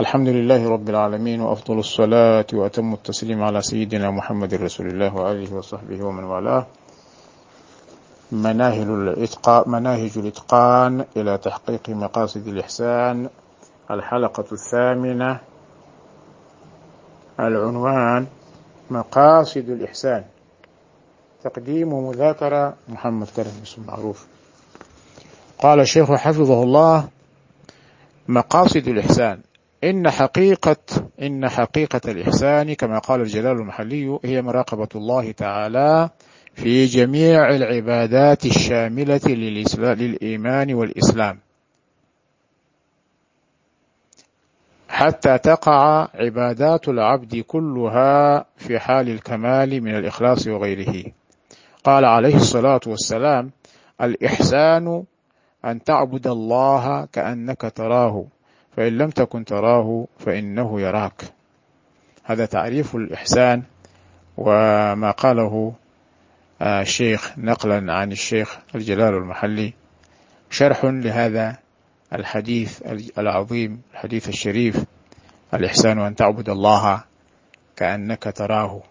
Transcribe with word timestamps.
الحمد 0.00 0.28
لله 0.28 0.68
رب 0.68 0.88
العالمين 0.88 1.40
وأفضل 1.40 1.78
الصلاة 1.78 2.46
وأتم 2.52 2.94
التسليم 2.94 3.42
على 3.42 3.62
سيدنا 3.62 4.10
محمد 4.10 4.54
رسول 4.54 4.86
الله 4.86 5.14
وآله 5.14 5.54
وصحبه 5.54 6.04
ومن 6.04 6.24
والاه 6.24 6.66
مناهج 8.32 8.86
الإتقان, 8.86 9.70
مناهج 9.70 10.18
الإتقان 10.18 11.04
إلى 11.16 11.38
تحقيق 11.38 11.88
مقاصد 11.90 12.48
الإحسان 12.48 13.28
الحلقة 13.90 14.44
الثامنة 14.52 15.40
العنوان 17.40 18.26
مقاصد 18.90 19.68
الإحسان 19.68 20.24
تقديم 21.44 22.08
مذاكرة 22.08 22.74
محمد 22.88 23.26
كرم 23.36 23.52
اسم 23.62 23.82
معروف 23.88 24.26
قال 25.58 25.80
الشيخ 25.80 26.12
حفظه 26.12 26.62
الله 26.62 27.08
مقاصد 28.28 28.88
الإحسان 28.88 29.40
إن 29.84 30.10
حقيقة 30.10 30.76
إن 31.22 31.48
حقيقة 31.48 32.00
الإحسان 32.10 32.74
كما 32.74 32.98
قال 32.98 33.20
الجلال 33.20 33.56
المحلي 33.56 34.18
هي 34.24 34.42
مراقبة 34.42 34.88
الله 34.94 35.32
تعالى 35.32 36.10
في 36.54 36.86
جميع 36.86 37.50
العبادات 37.50 38.46
الشاملة 38.46 39.20
للإيمان 39.94 40.74
والإسلام. 40.74 41.38
حتى 44.88 45.38
تقع 45.38 46.08
عبادات 46.14 46.88
العبد 46.88 47.36
كلها 47.36 48.44
في 48.56 48.78
حال 48.78 49.08
الكمال 49.08 49.80
من 49.82 49.94
الإخلاص 49.94 50.46
وغيره. 50.46 51.04
قال 51.84 52.04
عليه 52.04 52.36
الصلاة 52.36 52.80
والسلام 52.86 53.50
الإحسان 54.00 55.04
أن 55.64 55.84
تعبد 55.84 56.26
الله 56.26 57.04
كأنك 57.12 57.72
تراه. 57.74 58.24
فإن 58.78 58.98
لم 58.98 59.10
تكن 59.10 59.44
تراه 59.44 60.06
فإنه 60.18 60.80
يراك. 60.80 61.22
هذا 62.24 62.46
تعريف 62.46 62.96
الإحسان 62.96 63.62
وما 64.36 65.10
قاله 65.10 65.72
الشيخ 66.62 67.38
نقلا 67.38 67.92
عن 67.92 68.12
الشيخ 68.12 68.58
الجلال 68.74 69.14
المحلي. 69.14 69.72
شرح 70.50 70.84
لهذا 70.84 71.56
الحديث 72.12 72.82
العظيم 73.18 73.82
الحديث 73.92 74.28
الشريف 74.28 74.84
الإحسان 75.54 75.98
أن 75.98 76.14
تعبد 76.14 76.48
الله 76.48 77.04
كأنك 77.76 78.32
تراه. 78.36 78.82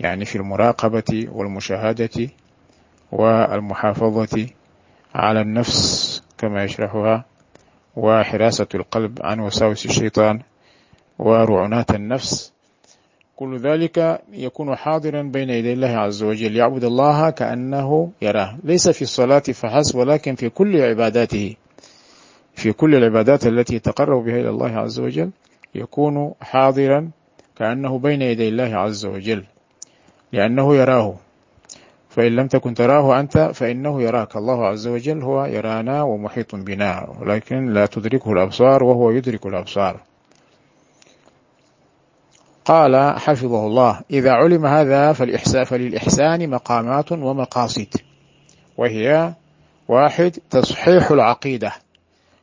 يعني 0.00 0.24
في 0.24 0.36
المراقبة 0.36 1.28
والمشاهدة 1.32 2.28
والمحافظة 3.12 4.46
على 5.14 5.40
النفس 5.40 6.22
كما 6.38 6.64
يشرحها 6.64 7.24
وحراسة 7.98 8.66
القلب 8.74 9.18
عن 9.22 9.40
وساوس 9.40 9.86
الشيطان 9.86 10.40
ورعونات 11.18 11.90
النفس. 11.90 12.52
كل 13.36 13.58
ذلك 13.58 14.20
يكون 14.32 14.76
حاضرا 14.76 15.22
بين 15.22 15.50
يدي 15.50 15.72
الله 15.72 15.88
عز 15.88 16.22
وجل. 16.22 16.56
يعبد 16.56 16.84
الله 16.84 17.30
كأنه 17.30 18.10
يراه. 18.22 18.58
ليس 18.64 18.88
في 18.88 19.02
الصلاة 19.02 19.38
فحسب 19.38 19.98
ولكن 19.98 20.34
في 20.34 20.48
كل 20.48 20.80
عباداته 20.80 21.56
في 22.54 22.72
كل 22.72 22.94
العبادات 22.94 23.46
التي 23.46 23.74
يتقرب 23.74 24.24
بها 24.24 24.40
إلى 24.40 24.50
الله 24.50 24.70
عز 24.70 25.00
وجل 25.00 25.30
يكون 25.74 26.32
حاضرا 26.40 27.10
كأنه 27.56 27.98
بين 27.98 28.22
يدي 28.22 28.48
الله 28.48 28.76
عز 28.76 29.06
وجل 29.06 29.44
لأنه 30.32 30.76
يراه. 30.76 31.14
فإن 32.08 32.36
لم 32.36 32.46
تكن 32.46 32.74
تراه 32.74 33.20
أنت 33.20 33.50
فإنه 33.54 34.02
يراك. 34.02 34.36
الله 34.36 34.66
عز 34.66 34.86
وجل 34.86 35.22
هو 35.22 35.44
يرانا 35.44 36.02
ومحيط 36.02 36.54
بنا 36.54 37.16
ولكن 37.20 37.72
لا 37.72 37.86
تدركه 37.86 38.32
الأبصار 38.32 38.84
وهو 38.84 39.10
يدرك 39.10 39.46
الأبصار. 39.46 40.00
قال 42.64 43.18
حفظه 43.18 43.66
الله 43.66 44.00
إذا 44.10 44.32
علم 44.32 44.66
هذا 44.66 45.12
فالإحسان 45.12 45.64
فللإحسان 45.64 46.50
مقامات 46.50 47.12
ومقاصد 47.12 47.94
وهي 48.76 49.34
واحد 49.88 50.38
تصحيح 50.50 51.10
العقيدة 51.10 51.72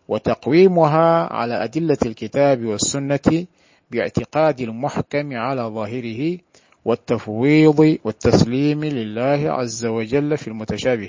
وتقويمها 0.07 1.33
على 1.33 1.63
أدلة 1.63 1.97
الكتاب 2.05 2.65
والسنة 2.65 3.45
باعتقاد 3.91 4.61
المحكم 4.61 5.37
على 5.37 5.61
ظاهره 5.61 6.37
والتفويض 6.85 7.97
والتسليم 8.03 8.85
لله 8.85 9.51
عز 9.51 9.85
وجل 9.85 10.37
في 10.37 10.47
المتشابه 10.47 11.07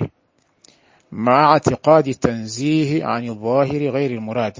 مع 1.11 1.51
اعتقاد 1.51 2.07
التنزيه 2.07 3.05
عن 3.05 3.27
الظاهر 3.29 3.89
غير 3.89 4.11
المراد 4.11 4.57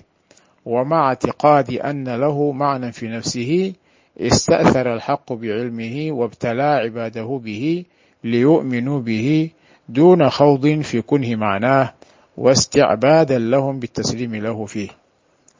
ومع 0.66 1.08
اعتقاد 1.08 1.72
أن 1.72 2.16
له 2.16 2.52
معنى 2.52 2.92
في 2.92 3.08
نفسه 3.08 3.74
استأثر 4.20 4.94
الحق 4.94 5.34
بعلمه 5.34 6.08
وابتلى 6.12 6.64
عباده 6.64 7.42
به 7.44 7.86
ليؤمنوا 8.24 9.00
به 9.00 9.50
دون 9.90 10.30
خوض 10.30 10.82
في 10.82 11.02
كنه 11.02 11.36
معناه 11.36 11.94
واستعبادا 12.38 13.38
لهم 13.40 13.80
بالتسليم 13.80 14.36
له 14.36 14.66
فيه. 14.66 14.90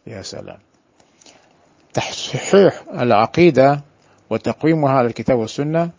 يا 0.08 0.22
سلام. 0.22 0.58
تصحيح 1.94 2.84
العقيدة 2.94 3.82
وتقويمها 4.30 4.92
على 4.92 5.08
الكتاب 5.08 5.38
والسنة 5.40 5.90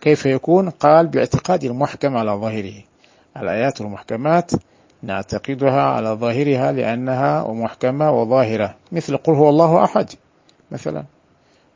كيف 0.00 0.26
يكون؟ 0.26 0.70
قال 0.70 1.06
باعتقاد 1.06 1.64
المحكم 1.64 2.16
على 2.16 2.30
ظاهره. 2.30 2.82
الآيات 3.36 3.80
المحكمات 3.80 4.50
نعتقدها 5.02 5.82
على 5.82 6.08
ظاهرها 6.08 6.72
لأنها 6.72 7.52
محكمة 7.52 8.10
وظاهرة 8.10 8.74
مثل 8.92 9.16
قل 9.16 9.32
هو 9.32 9.48
الله 9.48 9.84
أحد 9.84 10.10
مثلا. 10.70 11.04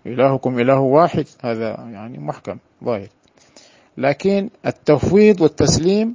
إلهكم 0.06 0.58
إله 0.58 0.80
واحد 0.80 1.26
هذا 1.42 1.68
يعني 1.68 2.18
محكم 2.18 2.58
ظاهر. 2.84 3.08
لكن 3.98 4.50
التفويض 4.66 5.40
والتسليم 5.40 6.14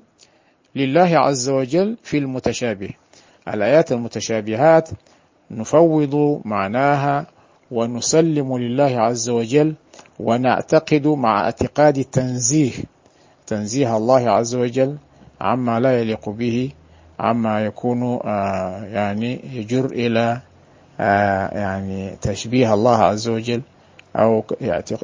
لله 0.76 1.18
عز 1.18 1.50
وجل 1.50 1.98
في 2.04 2.18
المتشابه. 2.18 2.90
الآيات 3.48 3.92
المتشابهات 3.92 4.90
نفوض 5.52 6.42
معناها 6.46 7.28
ونسلم 7.72 8.58
لله 8.58 9.00
عز 9.00 9.30
وجل 9.30 9.76
ونعتقد 10.20 11.08
مع 11.08 11.42
اعتقاد 11.46 11.98
التنزيه 11.98 12.72
تنزيه 13.48 13.98
الله 13.98 14.30
عز 14.30 14.56
وجل 14.56 14.98
عما 15.42 15.80
لا 15.80 16.00
يليق 16.00 16.30
به 16.30 16.72
عما 17.20 17.66
يكون 17.66 18.20
يعني 18.84 19.40
يجر 19.54 19.86
إلى 19.86 20.42
يعني 21.00 22.16
تشبيه 22.22 22.74
الله 22.74 22.98
عز 22.98 23.28
وجل 23.28 23.62
أو 24.16 24.44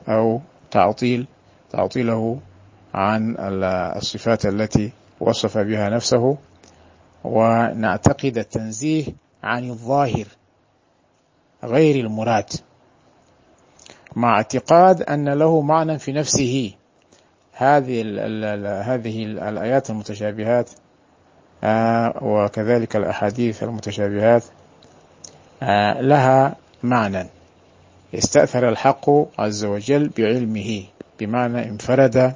أو 0.09 0.41
تعطيل 0.71 1.27
تعطيله 1.71 2.39
عن 2.93 3.35
الصفات 3.95 4.45
التي 4.45 4.91
وصف 5.19 5.57
بها 5.57 5.89
نفسه. 5.89 6.37
ونعتقد 7.23 8.37
التنزيه 8.37 9.05
عن 9.43 9.69
الظاهر. 9.69 10.25
غير 11.63 12.05
المراد. 12.05 12.49
مع 14.15 14.35
اعتقاد 14.35 15.01
أن 15.01 15.29
له 15.29 15.61
معنى 15.61 15.99
في 15.99 16.11
نفسه. 16.11 16.71
هذه 17.53 18.01
ال 18.05 18.67
هذه 18.67 19.23
الآيات 19.25 19.89
المتشابهات 19.89 20.69
آه 21.63 22.13
وكذلك 22.21 22.95
الأحاديث 22.95 23.63
المتشابهات 23.63 24.43
آه 25.63 26.01
لها 26.01 26.55
معنى. 26.83 27.27
استأثر 28.15 28.69
الحق 28.69 29.09
عز 29.39 29.65
وجل 29.65 30.09
بعلمه 30.17 30.83
بمعنى 31.19 31.69
انفرد 31.69 32.35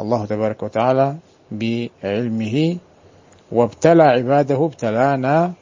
الله 0.00 0.26
تبارك 0.26 0.62
وتعالى 0.62 1.16
بعلمه 1.50 2.76
وابتلى 3.52 4.02
عباده 4.02 4.64
ابتلانا 4.64 5.52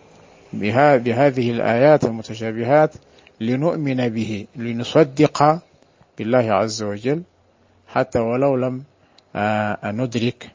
بهذه 0.53 1.51
الآيات 1.51 2.05
المتشابهات 2.05 2.95
لنؤمن 3.41 4.09
به 4.09 4.47
لنصدق 4.57 5.59
بالله 6.19 6.53
عز 6.53 6.83
وجل 6.83 7.23
حتى 7.89 8.19
ولو 8.19 8.57
لم 8.57 8.83
ندرك 9.85 10.51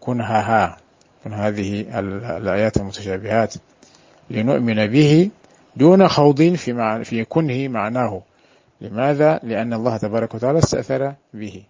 كنهها. 0.00 0.76
من 1.26 1.32
هذه 1.32 1.98
الآيات 2.36 2.76
المتشابهات. 2.76 3.54
لنؤمن 4.30 4.86
به 4.86 5.30
دون 5.76 6.08
خوض 6.08 6.54
في 6.54 7.04
في 7.04 7.24
كنه 7.24 7.68
معناه. 7.68 8.22
لماذا؟ 8.80 9.40
لأن 9.42 9.72
الله 9.72 9.96
تبارك 9.96 10.34
وتعالى 10.34 10.58
استأثر 10.58 11.14
به. 11.34 11.62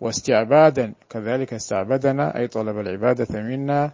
واستعبادا 0.00 0.92
كذلك 1.10 1.54
استعبدنا 1.54 2.38
أي 2.38 2.48
طلب 2.48 2.78
العبادة 2.78 3.40
منا 3.40 3.90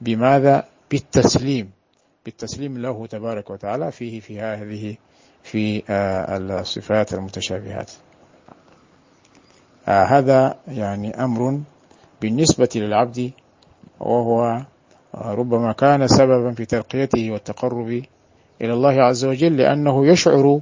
بماذا؟ 0.00 0.64
بالتسليم. 0.90 1.75
بالتسليم 2.26 2.78
له 2.78 3.06
تبارك 3.06 3.50
وتعالى 3.50 3.92
فيه 3.92 4.20
في 4.20 4.40
هذه 4.40 4.96
في 5.42 5.82
الصفات 6.30 7.14
المتشابهات. 7.14 7.90
هذا 9.86 10.58
يعني 10.68 11.24
أمر 11.24 11.60
بالنسبة 12.22 12.68
للعبد 12.74 13.30
وهو 14.00 14.62
ربما 15.14 15.72
كان 15.72 16.08
سببا 16.08 16.52
في 16.52 16.64
ترقيته 16.64 17.30
والتقرب 17.30 18.02
إلى 18.60 18.72
الله 18.72 19.02
عز 19.02 19.24
وجل 19.24 19.56
لأنه 19.56 20.06
يشعر 20.06 20.60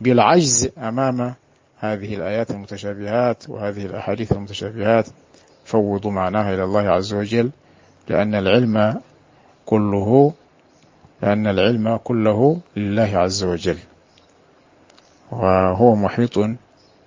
بالعجز 0.00 0.70
أمام 0.78 1.34
هذه 1.78 2.14
الآيات 2.14 2.50
المتشابهات 2.50 3.48
وهذه 3.48 3.86
الأحاديث 3.86 4.32
المتشابهات. 4.32 5.06
فوضوا 5.64 6.10
معناها 6.10 6.54
إلى 6.54 6.64
الله 6.64 6.80
عز 6.80 7.14
وجل 7.14 7.50
لأن 8.08 8.34
العلم 8.34 9.00
كله 9.66 10.32
لأن 11.22 11.46
العلم 11.46 11.96
كله 11.96 12.58
لله 12.76 13.10
عز 13.18 13.44
وجل. 13.44 13.78
وهو 15.32 15.94
محيط 15.94 16.38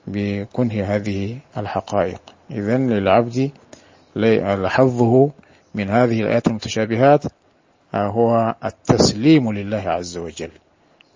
بكنه 0.08 0.84
هذه 0.84 1.38
الحقائق. 1.58 2.22
إذا 2.52 2.78
للعبد 2.78 3.52
حظه 4.68 5.30
من 5.76 5.90
هذه 5.90 6.22
الآيات 6.22 6.48
المتشابهات 6.48 7.24
هو 7.96 8.56
التسليم 8.66 9.54
لله 9.54 9.84
عز 9.90 10.18
وجل 10.18 10.52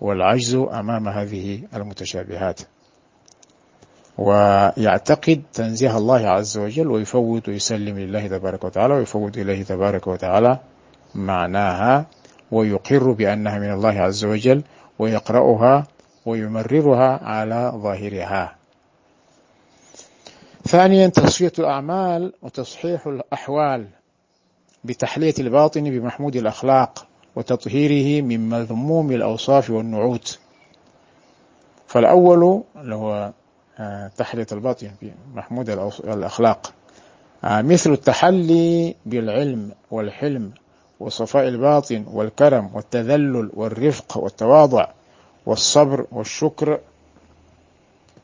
والعجز 0.00 0.54
أمام 0.54 1.08
هذه 1.08 1.62
المتشابهات. 1.74 2.60
ويعتقد 4.18 5.42
تنزيه 5.52 5.96
الله 5.96 6.28
عز 6.28 6.58
وجل 6.58 6.86
ويفوت 6.86 7.48
ويسلم 7.48 7.98
لله 7.98 8.26
تبارك 8.26 8.64
وتعالى 8.64 8.94
ويفوت 8.94 9.38
إليه 9.38 9.62
تبارك 9.62 10.06
وتعالى 10.06 10.58
معناها 11.14 12.06
ويقر 12.52 13.12
بأنها 13.12 13.58
من 13.58 13.72
الله 13.72 14.00
عز 14.00 14.24
وجل 14.24 14.62
ويقرأها 14.98 15.86
ويمررها 16.26 17.24
على 17.24 17.72
ظاهرها. 17.76 18.56
ثانيا 20.68 21.08
تصفية 21.08 21.52
الأعمال 21.58 22.32
وتصحيح 22.42 23.06
الأحوال 23.06 23.86
بتحلية 24.84 25.34
الباطن 25.38 25.84
بمحمود 25.84 26.36
الأخلاق 26.36 27.06
وتطهيره 27.36 28.22
من 28.22 28.48
مذموم 28.48 29.12
الأوصاف 29.12 29.70
والنعوت. 29.70 30.38
فالأول 31.86 32.62
اللي 32.76 32.94
هو 32.94 33.32
آه، 33.78 34.10
تحلية 34.16 34.46
الباطن 34.52 34.90
بمحمود 35.02 35.70
الأخلاق. 36.04 36.72
آه، 37.44 37.62
مثل 37.62 37.92
التحلي 37.92 38.94
بالعلم 39.06 39.72
والحلم 39.90 40.52
وصفاء 41.04 41.48
الباطن 41.48 42.04
والكرم 42.12 42.70
والتذلل 42.74 43.50
والرفق 43.54 44.18
والتواضع 44.18 44.88
والصبر 45.46 46.06
والشكر 46.12 46.78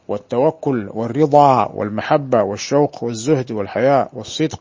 والتوكل 0.08 0.90
والرضا 0.94 1.66
والمحبة 1.74 2.42
والشوق 2.42 3.04
والزهد 3.04 3.52
والحياء 3.52 4.10
والصدق 4.12 4.60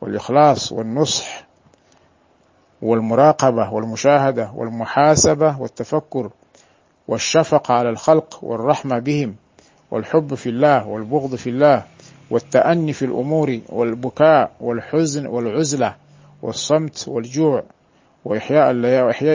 والإخلاص 0.00 0.72
والنصح 0.72 1.44
والمراقبة 2.82 3.72
والمشاهدة 3.72 4.50
والمحاسبة 4.54 5.60
والتفكر 5.60 6.30
والشفقة 7.08 7.74
على 7.74 7.88
الخلق 7.88 8.38
والرحمة 8.42 8.98
بهم 8.98 9.34
والحب 9.90 10.34
في 10.34 10.48
الله 10.48 10.86
والبغض 10.86 11.34
في 11.34 11.50
الله 11.50 11.82
والتأني 12.30 12.92
في 12.92 13.04
الأمور 13.04 13.60
والبكاء 13.68 14.50
والحزن 14.60 15.26
والعزلة 15.26 15.94
والصمت 16.44 17.08
والجوع 17.08 17.62
وإحياء 18.24 18.70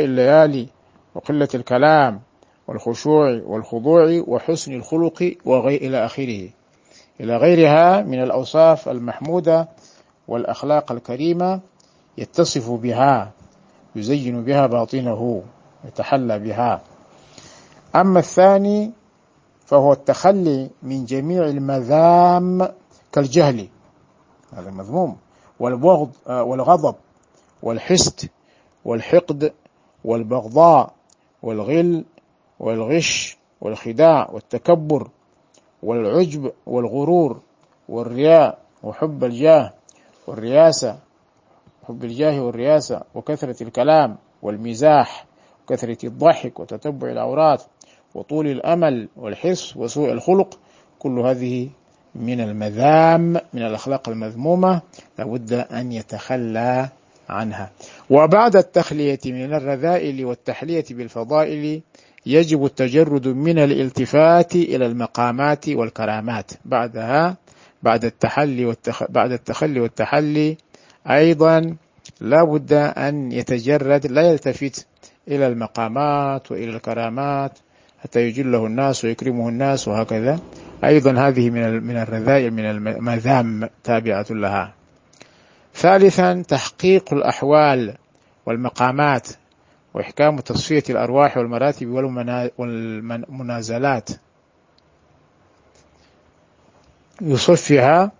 الليالي 0.06 0.68
وقلة 1.16 1.48
الكلام 1.56 2.22
والخشوع 2.68 3.42
والخضوع 3.46 4.24
وحسن 4.28 4.74
الخلق 4.74 5.36
وغي 5.46 5.78
إلى 5.78 6.06
آخره. 6.06 6.50
إلى 7.22 7.38
غيرها 7.38 8.02
من 8.02 8.24
الأوصاف 8.24 8.90
المحمودة 8.90 9.68
والأخلاق 10.28 10.92
الكريمة 10.92 11.60
يتصف 12.18 12.72
بها 12.72 13.32
يزين 13.96 14.44
بها 14.44 14.68
باطنه 14.68 15.44
يتحلى 15.86 16.40
بها. 16.40 16.82
أما 17.96 18.20
الثاني 18.20 18.92
فهو 19.66 19.94
التخلي 19.94 20.70
من 20.84 21.06
جميع 21.06 21.46
المذام 21.46 22.68
كالجهل. 23.12 23.68
هذا 24.54 24.72
مذموم. 24.72 25.18
والبغض 25.60 26.12
آه، 26.28 26.44
والغضب 26.44 26.96
والحسد 27.64 28.30
والحقد 28.86 29.54
والبغضاء 30.04 30.94
والغل 31.44 32.06
والغش 32.60 33.38
والخداع 33.62 34.30
والتكبر 34.32 35.10
والعجب 35.84 36.52
والغرور 36.66 37.40
والرياء 37.90 38.60
وحب 38.84 39.24
الجاه 39.24 39.74
والرياسة 40.28 41.00
حب 41.88 42.04
الجاه 42.04 42.42
والرياسة 42.42 43.02
وكثرة 43.16 43.64
الكلام 43.64 44.18
والمزاح 44.42 45.26
وكثرة 45.64 46.06
الضحك 46.06 46.60
وتتبع 46.60 47.12
العورات 47.12 47.64
وطول 48.16 48.48
الأمل 48.48 49.10
والحرص 49.18 49.78
وسوء 49.78 50.12
الخلق 50.12 50.60
كل 51.00 51.20
هذه 51.20 51.70
من 52.16 52.42
المذام 52.42 53.34
من 53.54 53.62
الأخلاق 53.62 54.10
المذمومة 54.10 54.82
لابد 55.20 55.54
أن 55.54 55.92
يتخلى 55.92 56.90
عنها. 57.30 57.72
وبعد 58.10 58.56
التخلية 58.56 59.20
من 59.26 59.54
الرذائل 59.54 60.26
والتحلية 60.26 60.86
بالفضائل 60.92 61.82
يجب 62.26 62.66
التجرد 62.66 63.28
من 63.28 63.60
الالتفات 63.60 64.56
إلى 64.56 64.86
المقامات 64.86 65.70
والكرامات. 65.70 66.52
بعدها 66.66 67.38
بعد 67.84 68.06
التحلي 68.06 68.66
والتخ... 68.66 69.04
بعد 69.12 69.32
التخلي 69.32 69.80
والتحلي 69.80 70.58
أيضا 71.10 71.76
لا 72.22 72.44
بد 72.44 72.74
أن 72.74 73.32
يتجرد 73.32 74.08
لا 74.08 74.22
يلتفت 74.22 74.88
إلى 75.28 75.48
المقامات 75.48 76.52
وإلى 76.52 76.76
الكرامات 76.76 77.60
حتى 78.04 78.20
يجله 78.22 78.66
الناس 78.66 79.06
ويكرمه 79.06 79.50
الناس 79.50 79.88
وهكذا. 79.88 80.40
أيضا 80.84 81.28
هذه 81.28 81.50
من 81.50 81.84
من 81.84 81.98
الرذائل 81.98 82.52
من 82.52 82.66
المذام 82.66 83.70
تابعة 83.84 84.26
لها. 84.30 84.74
ثالثا 85.76 86.42
تحقيق 86.48 87.14
الأحوال 87.14 87.98
والمقامات 88.46 89.28
وإحكام 89.94 90.40
تصفية 90.40 90.84
الأرواح 90.90 91.38
والمراتب 91.38 91.88
والمنازلات. 92.58 94.10
يصفها 97.22 98.12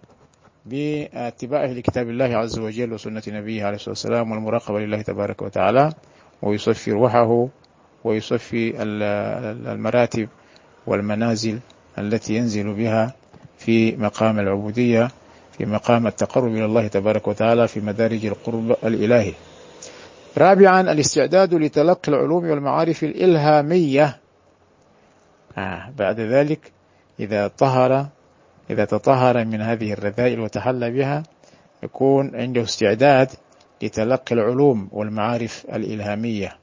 باتباعه 0.66 1.68
لكتاب 1.68 2.10
الله 2.10 2.38
عز 2.38 2.60
وجل 2.60 2.94
وسنة 2.94 3.24
نبيه 3.28 3.66
عليه 3.66 3.76
الصلاة 3.76 3.90
والسلام 3.92 4.32
والمراقبة 4.32 4.80
لله 4.80 5.02
تبارك 5.02 5.42
وتعالى 5.42 5.94
ويصفي 6.42 6.92
روحه 6.92 7.48
ويصفي 8.04 8.74
المراتب 9.74 10.30
والمنازل 10.88 11.60
التي 11.98 12.36
ينزل 12.36 12.74
بها 12.74 13.14
في 13.58 13.96
مقام 13.96 14.40
العبودية 14.40 15.12
في 15.58 15.66
مقام 15.66 16.08
التقرب 16.08 16.52
إلى 16.52 16.66
الله 16.66 16.88
تبارك 16.88 17.28
وتعالى 17.28 17.68
في 17.68 17.80
مدارج 17.80 18.26
القرب 18.26 18.76
الإلهي. 18.84 19.34
رابعا 20.38 20.82
الاستعداد 20.82 21.54
لتلقي 21.54 22.12
العلوم 22.12 22.50
والمعارف 22.50 23.04
الإلهامية. 23.04 24.18
آه 25.58 25.90
بعد 25.98 26.20
ذلك 26.20 26.72
إذا 27.20 27.48
طهر 27.48 28.08
إذا 28.70 28.86
تطهر 28.86 29.46
من 29.46 29.62
هذه 29.62 29.94
الرذائل 29.94 30.40
وتحلى 30.40 30.92
بها 30.92 31.24
يكون 31.84 32.36
عنده 32.36 32.64
استعداد 32.64 33.30
لتلقي 33.82 34.36
العلوم 34.36 34.90
والمعارف 34.92 35.66
الإلهامية. 35.74 36.56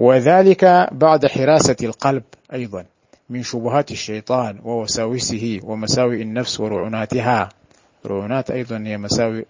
وذلك 0.00 0.88
بعد 0.92 1.26
حراسة 1.26 1.76
القلب 1.82 2.22
أيضا 2.52 2.84
من 3.30 3.42
شبهات 3.42 3.90
الشيطان 3.90 4.58
ووساوسه 4.64 5.60
ومساوئ 5.64 6.22
النفس 6.22 6.60
ورعوناتها. 6.60 7.48
رعونات 8.06 8.50
أيضا 8.50 8.78
هي 8.78 8.98
مساوئ 8.98 9.44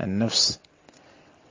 النفس 0.00 0.60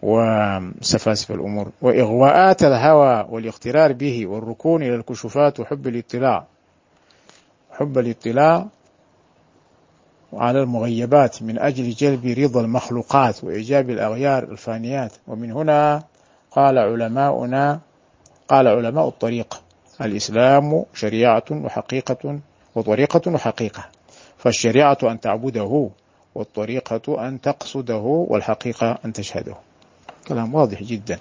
وسفاسف 0.01 1.31
الأمور. 1.31 1.71
وإغواءات 1.81 2.63
الهوى 2.63 3.27
والاغترار 3.29 3.93
به 3.93 4.27
والركون 4.27 4.83
إلى 4.83 4.95
الكشوفات 4.95 5.59
وحب 5.59 5.87
الإطلاع. 5.87 6.45
حب 7.71 7.97
الإطلاع 7.97 8.67
على 10.33 10.61
المغيبات 10.61 11.43
من 11.43 11.59
أجل 11.59 11.89
جلب 11.89 12.25
رضا 12.25 12.61
المخلوقات 12.61 13.43
وإيجاب 13.43 13.89
الأغيار 13.89 14.43
الفانيات. 14.43 15.11
ومن 15.27 15.51
هنا 15.51 16.03
قال 16.51 16.77
علماؤنا 16.77 17.79
قال 18.51 18.67
علماء 18.67 19.07
الطريقة 19.07 19.61
الإسلام 20.01 20.85
شريعة 20.93 21.43
وحقيقة 21.51 22.39
وطريقة 22.75 23.31
وحقيقة. 23.31 23.85
فالشريعة 24.37 24.97
أن 25.03 25.19
تعبده 25.19 25.89
والطريقة 26.35 27.27
أن 27.27 27.41
تقصده 27.41 28.25
والحقيقة 28.29 28.97
أن 29.05 29.13
تشهده. 29.13 29.55
كلام 30.27 30.55
واضح 30.55 30.83
جدا. 30.83 31.19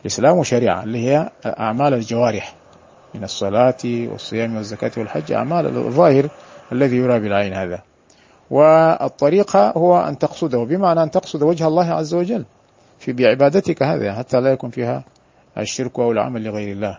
الإسلام 0.00 0.38
وشريعة 0.38 0.82
اللي 0.82 0.98
هي 0.98 1.30
أعمال 1.46 1.94
الجوارح 1.94 2.54
من 3.14 3.24
الصلاة 3.24 3.78
والصيام 3.84 4.56
والزكاة 4.56 4.92
والحج 4.96 5.32
أعمال 5.32 5.66
الظاهر 5.66 6.28
الذي 6.72 6.96
يرى 6.96 7.20
بالعين 7.20 7.54
هذا. 7.54 7.82
والطريقة 8.50 9.70
هو 9.70 10.00
أن 10.00 10.18
تقصده 10.18 10.64
بمعنى 10.64 11.02
أن 11.02 11.10
تقصد 11.10 11.42
وجه 11.42 11.66
الله 11.66 11.90
عز 11.90 12.14
وجل 12.14 12.44
في 12.98 13.12
بعبادتك 13.12 13.82
هذه 13.82 14.18
حتى 14.18 14.40
لا 14.40 14.52
يكون 14.52 14.70
فيها 14.70 15.04
الشرك 15.58 15.98
أو 15.98 16.12
العمل 16.12 16.44
لغير 16.44 16.72
الله. 16.72 16.98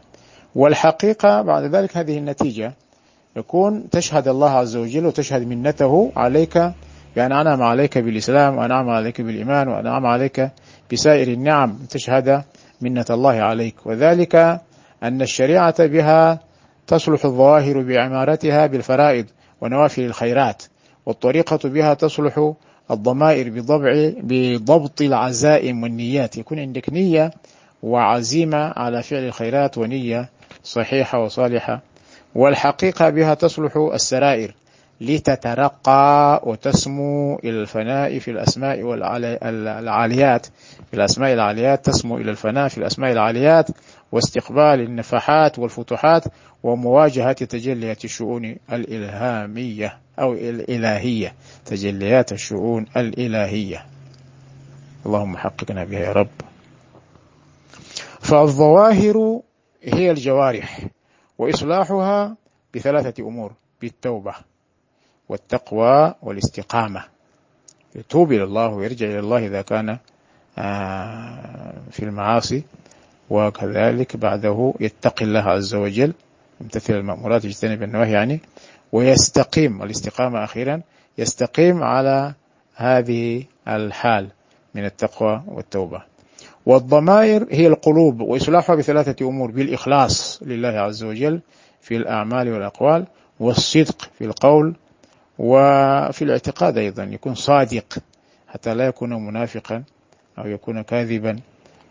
والحقيقة 0.56 1.42
بعد 1.42 1.64
ذلك 1.64 1.98
هذه 1.98 2.18
النتيجة 2.18 2.74
يكون 3.36 3.90
تشهد 3.90 4.28
الله 4.28 4.50
عز 4.50 4.76
وجل 4.76 5.06
وتشهد 5.06 5.48
منته 5.48 6.12
عليك 6.16 6.58
بأن 7.16 7.32
أنعم 7.32 7.62
عليك 7.62 7.98
بالإسلام 7.98 8.58
وأنعم 8.58 8.90
عليك 8.90 9.22
بالإيمان 9.22 9.68
وأنعم 9.68 10.06
عليك 10.06 10.52
بسائر 10.92 11.28
النعم 11.28 11.78
تشهد 11.90 12.44
منة 12.82 13.06
الله 13.10 13.34
عليك. 13.34 13.76
وذلك 13.86 14.36
أن 15.04 15.22
الشريعة 15.22 15.86
بها 15.86 16.40
تصلح 16.88 17.26
الظواهر 17.26 17.82
بعمارتها 17.82 18.68
بالفرائض 18.68 19.26
ونوافل 19.62 20.02
الخيرات 20.02 20.64
والطريقة 21.06 21.70
بها 21.70 21.94
تصلح 21.94 22.54
الضمائر 22.92 23.50
بضبع 23.50 24.12
بضبط 24.24 25.02
العزائم 25.02 25.84
والنيات. 25.84 26.38
يكون 26.38 26.60
عندك 26.60 26.90
نية 26.90 27.32
وعزيمة 27.84 28.74
على 28.76 29.04
فعل 29.04 29.24
الخيرات 29.24 29.78
ونية 29.78 30.30
صحيحة 30.64 31.24
وصالحة. 31.24 31.82
والحقيقة 32.36 33.10
بها 33.10 33.34
تصلح 33.34 33.78
السرائر 33.94 34.56
لتترقى 35.02 36.42
وتسمو 36.44 37.40
إلى 37.40 37.62
الفناء 37.62 38.20
في 38.20 38.32
الأسماء 38.32 38.84
والعاليات 38.84 40.46
في 40.92 40.94
الأسماء 40.94 41.34
العاليات 41.34 41.86
تسمو 41.86 42.18
إلى 42.18 42.32
الفناء 42.32 42.68
في 42.68 42.78
الأسماء 42.78 43.12
العاليات 43.12 43.68
واستقبال 44.12 44.80
النفحات 44.82 45.60
والفتوحات 45.60 46.24
ومواجهة 46.64 47.32
تجليات 47.34 48.06
الشؤون 48.06 48.56
الإلهامية 48.72 49.98
أو 50.20 50.34
الإلهية. 50.34 51.34
تجليات 51.66 52.32
الشؤون 52.32 52.86
الإلهية. 52.98 53.86
اللهم 55.06 55.38
حققنا 55.38 55.84
بها 55.84 56.00
يا 56.00 56.12
رب. 56.12 56.51
فالظواهر 58.20 59.42
هي 59.84 60.12
الجوارح 60.12 60.88
وإصلاحها 61.38 62.36
بثلاثة 62.76 63.24
أمور 63.24 63.52
بالتوبة 63.82 64.34
والتقوى 65.30 66.16
والاستقامة. 66.22 67.04
يتوب 67.96 68.32
إلى 68.32 68.44
الله 68.44 68.68
ويرجع 68.68 69.06
إلى 69.06 69.20
الله 69.20 69.46
إذا 69.48 69.62
كان 69.62 69.98
آه، 70.58 71.74
في 71.92 72.04
المعاصي 72.04 72.64
وكذلك 73.30 74.16
بعده 74.16 74.74
يتقي 74.80 75.26
الله 75.26 75.40
عز 75.40 75.76
وجل 75.76 76.14
يمتثل 76.62 76.94
المأمورات 76.94 77.46
يجتنب 77.46 77.84
النواهي 77.84 78.12
يعني 78.12 78.40
ويستقيم 78.92 79.84
الاستقامة 79.84 80.44
أخيرا 80.44 80.82
يستقيم 81.18 81.84
على 81.84 82.34
هذه 82.76 83.44
الحال 83.68 84.30
من 84.76 84.86
التقوى 84.86 85.44
والتوبة. 85.48 86.11
والضمائر 86.66 87.48
هي 87.52 87.68
القلوب 87.68 88.22
وإصلاحها 88.22 88.76
بثلاثة 88.76 89.28
أمور 89.28 89.52
بالإخلاص 89.52 90.40
لله 90.44 90.70
عز 90.70 91.04
وجل 91.04 91.42
في 91.82 91.96
الأعمال 91.96 92.54
والأقوال 92.54 93.06
والصدق 93.40 94.10
في 94.18 94.26
القول 94.26 94.76
وفي 95.40 96.22
الاعتقاد 96.22 96.78
أيضا 96.78 97.04
يكون 97.04 97.36
صادق 97.36 97.98
حتى 98.48 98.74
لا 98.74 98.86
يكون 98.86 99.26
منافقا 99.26 99.84
أو 100.38 100.48
يكون 100.48 100.82
كاذبا 100.82 101.40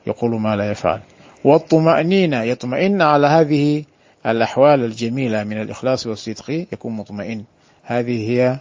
يقول 0.06 0.40
ما 0.40 0.56
لا 0.56 0.70
يفعل. 0.70 1.00
والطمأنينة 1.44 2.42
يطمئن 2.42 3.02
على 3.02 3.26
هذه 3.26 3.84
الأحوال 4.26 4.84
الجميلة 4.84 5.44
من 5.44 5.60
الإخلاص 5.60 6.06
والصدق 6.06 6.50
يكون 6.50 6.92
مطمئن. 6.92 7.44
هذه 7.82 8.30
هي 8.30 8.58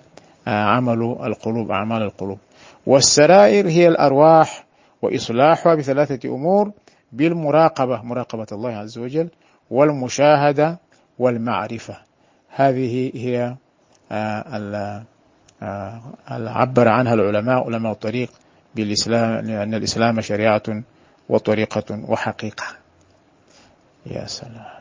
عمل 0.47 1.17
القلوب 1.23 1.71
أعمال 1.71 2.01
القلوب. 2.01 2.37
والسرائر 2.85 3.67
هي 3.67 3.87
الأرواح 3.87 4.65
وإصلاحها 5.01 5.75
بثلاثة 5.75 6.29
أمور 6.29 6.71
بالمراقبة 7.11 8.01
مراقبة 8.01 8.47
الله 8.51 8.69
عز 8.69 8.97
وجل 8.97 9.29
والمشاهدة 9.69 10.79
والمعرفة. 11.19 11.97
هذه 12.49 13.11
هي 13.15 13.55
آه، 14.11 15.05
آه، 15.61 16.01
عبر 16.29 16.87
عنها 16.87 17.13
العلماء 17.13 17.65
علماء 17.65 17.91
الطريق 17.91 18.31
بالإسلام 18.75 19.45
لأن 19.45 19.73
الإسلام 19.73 20.21
شريعة 20.21 20.63
وطريقة 21.29 22.03
وحقيقة. 22.07 22.65
يا 24.05 24.25
سلام. 24.25 24.79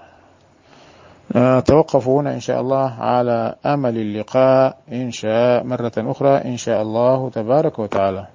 نتوقف 1.36 2.08
هنا 2.08 2.34
إن 2.34 2.40
شاء 2.40 2.60
الله 2.60 2.92
على 3.00 3.54
أمل 3.66 3.96
اللقاء 3.98 4.78
إن 4.92 5.10
شاء 5.10 5.64
مرة 5.64 5.92
أخرى 5.98 6.36
إن 6.36 6.56
شاء 6.56 6.82
الله 6.82 7.30
تبارك 7.30 7.78
وتعالى. 7.78 8.26